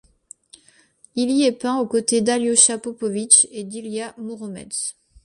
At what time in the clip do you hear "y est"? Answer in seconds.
1.29-1.51